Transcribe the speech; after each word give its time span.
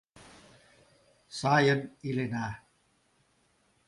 Сайын 1.39 1.81
илена. 2.09 2.47